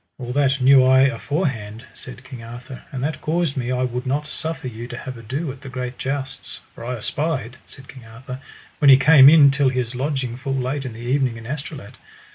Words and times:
All 0.17 0.33
that 0.33 0.59
knew 0.59 0.83
I 0.83 1.01
aforehand, 1.01 1.85
said 1.93 2.23
King 2.23 2.43
Arthur, 2.43 2.81
and 2.91 3.03
that 3.03 3.21
caused 3.21 3.55
me 3.55 3.71
I 3.71 3.83
would 3.83 4.07
not 4.07 4.25
suffer 4.25 4.67
you 4.67 4.87
to 4.87 4.97
have 4.97 5.15
ado 5.15 5.51
at 5.51 5.61
the 5.61 5.69
great 5.69 5.99
jousts, 5.99 6.59
for 6.73 6.83
I 6.83 6.95
espied, 6.95 7.57
said 7.67 7.87
King 7.87 8.05
Arthur, 8.05 8.41
when 8.79 8.89
he 8.89 8.97
came 8.97 9.29
in 9.29 9.51
till 9.51 9.69
his 9.69 9.93
lodging 9.93 10.37
full 10.37 10.55
late 10.55 10.85
in 10.85 10.93
the 10.93 10.99
evening 11.01 11.37
in 11.37 11.45
Astolat. 11.45 11.97